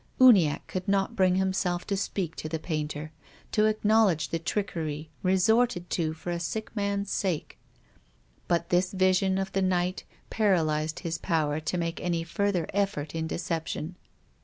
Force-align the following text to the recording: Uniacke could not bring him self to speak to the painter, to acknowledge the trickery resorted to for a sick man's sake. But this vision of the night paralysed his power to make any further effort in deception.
Uniacke 0.19 0.65
could 0.65 0.87
not 0.87 1.15
bring 1.15 1.35
him 1.35 1.53
self 1.53 1.85
to 1.85 1.95
speak 1.95 2.35
to 2.35 2.49
the 2.49 2.57
painter, 2.57 3.11
to 3.51 3.65
acknowledge 3.67 4.29
the 4.29 4.39
trickery 4.39 5.11
resorted 5.21 5.91
to 5.91 6.11
for 6.11 6.31
a 6.31 6.39
sick 6.39 6.75
man's 6.75 7.11
sake. 7.11 7.59
But 8.47 8.69
this 8.69 8.93
vision 8.93 9.37
of 9.37 9.51
the 9.51 9.61
night 9.61 10.03
paralysed 10.31 11.01
his 11.01 11.19
power 11.19 11.59
to 11.59 11.77
make 11.77 12.01
any 12.01 12.23
further 12.23 12.65
effort 12.73 13.13
in 13.13 13.27
deception. 13.27 13.95